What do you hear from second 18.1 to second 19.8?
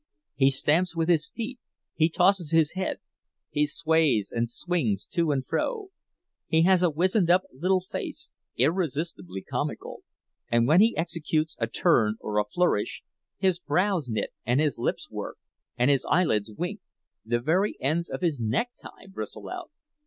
his necktie bristle out.